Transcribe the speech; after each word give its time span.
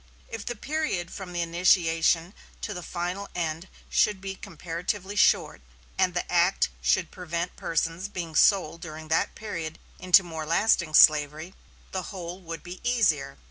If 0.27 0.47
the 0.47 0.55
period 0.55 1.11
from 1.13 1.31
the 1.31 1.41
initiation 1.43 2.33
to 2.61 2.73
the 2.73 2.81
final 2.81 3.29
end 3.35 3.67
should 3.87 4.19
be 4.19 4.33
comparatively 4.33 5.15
short, 5.15 5.61
and 5.95 6.15
the 6.15 6.25
act 6.33 6.69
should 6.81 7.11
prevent 7.11 7.55
persons 7.55 8.07
being 8.09 8.33
sold 8.33 8.81
during 8.81 9.09
that 9.09 9.35
period 9.35 9.77
into 9.99 10.23
more 10.23 10.47
lasting 10.47 10.95
slavery, 10.95 11.53
the 11.91 12.01
whole 12.09 12.39
would 12.41 12.63
be 12.63 12.79
easier. 12.83 13.37